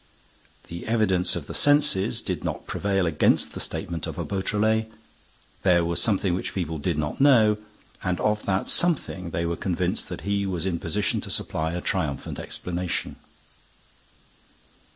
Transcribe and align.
The 0.67 0.87
evidence 0.87 1.35
of 1.35 1.45
the 1.45 1.53
senses 1.53 2.21
did 2.23 2.43
not 2.43 2.65
prevail 2.65 3.05
against 3.05 3.53
the 3.53 3.59
statement 3.59 4.07
of 4.07 4.17
a 4.17 4.25
Beautrelet. 4.25 4.91
There 5.61 5.85
was 5.85 6.01
something 6.01 6.33
which 6.33 6.55
people 6.55 6.79
did 6.79 6.97
not 6.97 7.21
know, 7.21 7.57
and 8.03 8.19
of 8.19 8.43
that 8.47 8.67
something 8.67 9.29
they 9.29 9.45
were 9.45 9.55
convinced 9.55 10.09
that 10.09 10.21
he 10.21 10.47
was 10.47 10.65
in 10.65 10.79
position 10.79 11.21
to 11.21 11.29
supply 11.29 11.73
a 11.73 11.81
triumphant 11.81 12.39
explanation. 12.39 13.17